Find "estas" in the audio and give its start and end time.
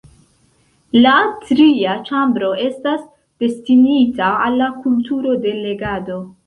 2.69-3.07